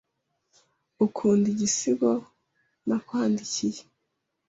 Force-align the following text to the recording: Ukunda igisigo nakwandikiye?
Ukunda 1.05 1.45
igisigo 1.53 2.11
nakwandikiye? 2.87 3.81